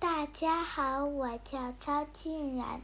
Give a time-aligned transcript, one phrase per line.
[0.00, 2.80] 大家好，我叫曹静然，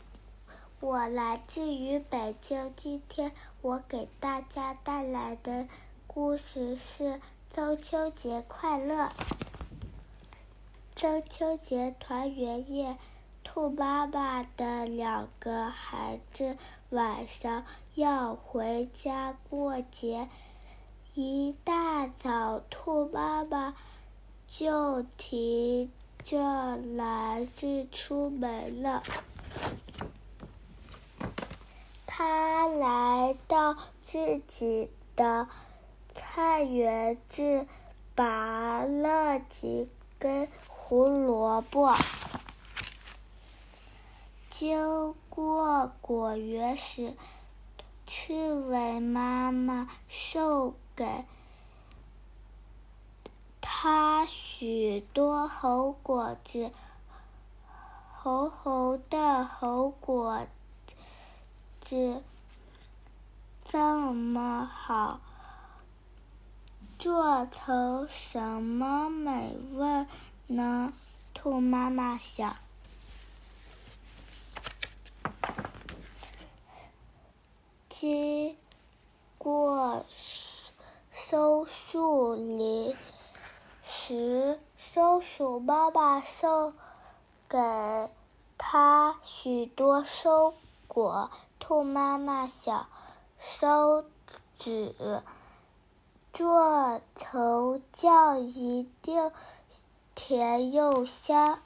[0.81, 2.71] 我来自于北京。
[2.77, 5.67] 今天我给大家带来的
[6.07, 7.19] 故事是
[7.51, 9.11] 中秋节快乐。
[10.95, 12.99] 中秋节团圆夜，
[13.43, 16.59] 兔妈妈的两个孩子
[16.91, 17.65] 晚上
[17.95, 20.29] 要回家过节，
[21.15, 23.75] 一大早，兔妈妈
[24.47, 25.91] 就提。
[26.25, 26.39] 这
[26.97, 29.03] 篮子出门了，
[32.05, 35.47] 他来到自己的
[36.15, 37.67] 菜园子，
[38.15, 41.95] 拔了几根胡萝卜。
[44.51, 47.15] 经过果园时，
[48.07, 51.25] 刺猬妈妈送给。
[53.79, 56.71] 它许多红果子，
[58.11, 60.47] 红红的红果
[61.83, 62.23] 子，
[63.67, 65.21] 这么好，
[66.99, 70.07] 做成什么美味
[70.47, 70.95] 呢？
[71.35, 72.57] 兔妈妈想。
[77.91, 78.57] 经
[79.37, 80.07] 过
[81.13, 82.97] 松树林。
[84.09, 86.75] 时，松鼠妈妈送
[87.49, 87.59] 给
[88.57, 90.55] 它许多松
[90.87, 91.29] 果。
[91.59, 92.87] 兔妈妈想，
[93.41, 94.05] 松
[94.57, 95.25] 子
[96.33, 99.33] 做成酱一定
[100.15, 101.59] 甜又香。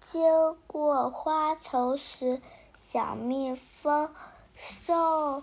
[0.00, 2.42] 经过花丛时，
[2.90, 4.14] 小蜜蜂
[4.84, 5.42] 送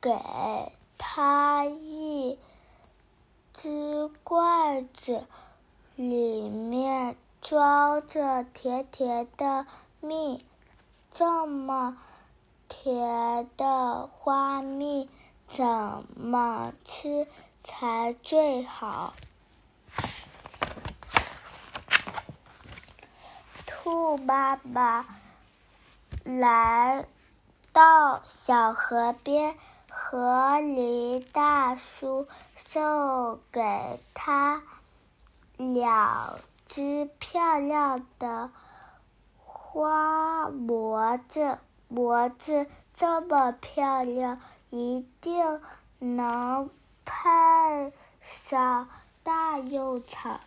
[0.00, 0.77] 给。
[0.98, 2.38] 他一
[3.54, 5.24] 只罐子，
[5.94, 9.64] 里面装着甜甜的
[10.00, 10.44] 蜜，
[11.12, 11.96] 这么
[12.68, 15.08] 甜的花蜜，
[15.48, 15.64] 怎
[16.16, 17.26] 么吃
[17.62, 19.14] 才最好？
[23.66, 25.06] 兔妈妈
[26.24, 27.06] 来
[27.72, 29.56] 到小河边。
[29.88, 34.62] 河狸大叔送给他
[35.56, 38.50] 两只漂亮的
[39.36, 44.40] 花模子，模子这么漂亮，
[44.70, 45.60] 一定
[45.98, 46.70] 能
[47.04, 48.88] 配上
[49.22, 50.40] 大柚草。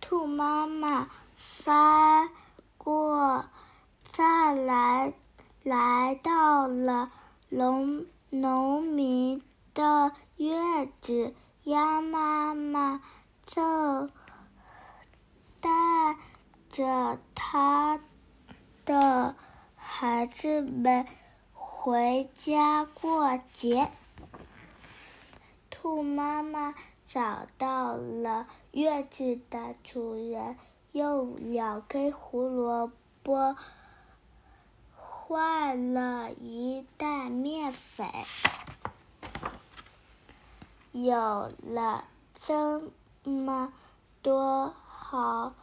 [0.00, 2.28] 兔妈妈翻
[2.76, 3.44] 过
[4.12, 5.12] 栅栏。
[5.70, 7.12] 来到了
[7.48, 9.40] 农农民
[9.72, 11.32] 的院子，
[11.62, 13.00] 鸭妈妈
[13.46, 14.10] 正
[15.60, 15.70] 带
[16.70, 18.00] 着他
[18.84, 19.36] 的
[19.76, 21.06] 孩子们
[21.52, 23.92] 回家过节。
[25.70, 26.74] 兔妈妈
[27.06, 30.56] 找到了院子的主人，
[30.90, 32.90] 用两根胡萝
[33.22, 33.54] 卜。
[35.30, 38.08] 换了一袋面粉，
[40.90, 42.02] 有了
[42.44, 42.90] 这
[43.22, 43.72] 么
[44.22, 45.54] 多好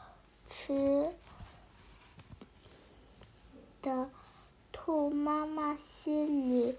[0.50, 1.14] 吃
[3.82, 4.10] 的，
[4.72, 6.78] 兔妈妈心里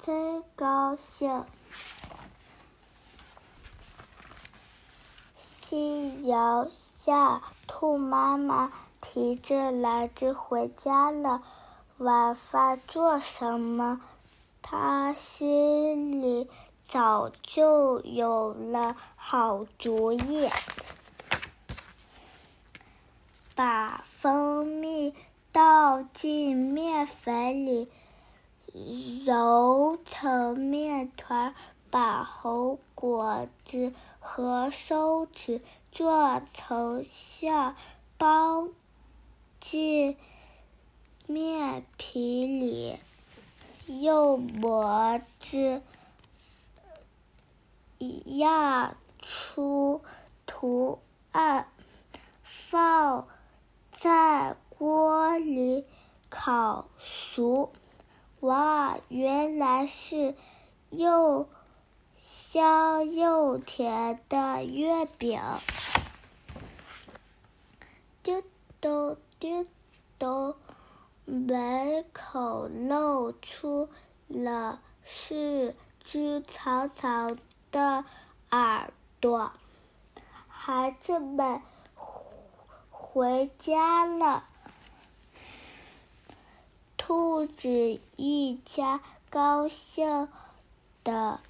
[0.00, 1.44] 真高兴。
[5.34, 11.42] 夕阳下，兔妈妈提着篮子回家了。
[11.98, 14.00] 晚饭做什么？
[14.62, 16.48] 他心里
[16.86, 20.48] 早就有了好主意。
[23.56, 25.12] 把蜂蜜
[25.50, 27.88] 倒进面粉里，
[29.26, 31.52] 揉成面团，
[31.90, 35.60] 把红果子和松子
[35.90, 37.74] 做成馅，
[38.16, 38.68] 包
[39.58, 40.16] 进。
[41.30, 42.98] 面皮里
[43.86, 45.82] 用模子
[48.24, 50.00] 压出
[50.46, 51.00] 图
[51.32, 51.68] 案，
[52.42, 53.28] 放
[53.92, 55.84] 在锅里
[56.30, 57.74] 烤熟。
[58.40, 60.34] 哇，原来是
[60.88, 61.46] 又
[62.16, 65.42] 香又甜的月饼！
[68.22, 68.42] 叮
[68.80, 69.68] 咚叮
[70.18, 70.56] 咚。
[71.28, 73.90] 门口露出
[74.28, 77.36] 了四只长长
[77.70, 78.06] 的
[78.50, 78.90] 耳
[79.20, 79.52] 朵。
[80.48, 81.60] 孩子们
[82.90, 84.44] 回家了，
[86.96, 90.28] 兔子一家高兴
[91.04, 91.40] 的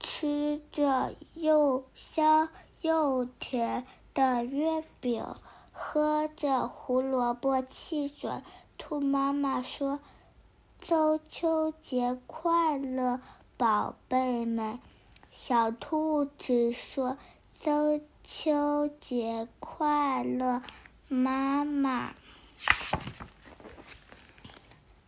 [0.00, 2.48] 吃着又香
[2.80, 5.22] 又甜的月饼，
[5.74, 8.40] 喝着胡萝卜汽水。
[8.78, 10.00] 兔妈妈说
[10.80, 13.20] ：“中秋节快乐，
[13.58, 14.78] 宝贝们！”
[15.28, 17.18] 小兔子说。
[17.60, 20.60] 中秋节快乐，
[21.08, 22.12] 妈妈！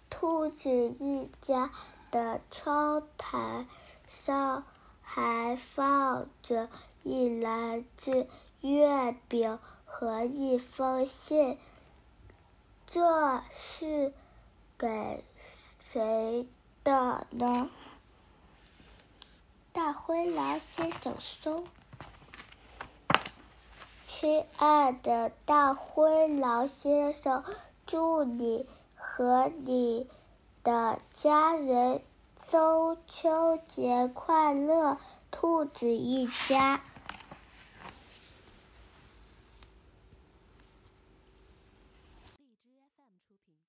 [0.09, 1.71] 兔子一家
[2.11, 3.67] 的窗台
[4.09, 4.65] 上
[5.03, 6.71] 还放着
[7.03, 8.27] 一篮子
[8.63, 9.59] 月饼
[9.99, 11.59] 和一封信，
[12.87, 14.13] 这是
[14.77, 15.25] 给
[15.81, 16.47] 谁
[16.85, 17.71] 的呢？
[19.73, 21.65] 大灰狼先生说。
[24.05, 27.43] 亲爱的大灰狼先生，
[27.87, 30.07] 祝你和你
[30.63, 32.03] 的家人
[32.47, 34.99] 中秋节快乐！
[35.31, 36.83] 兔子一家。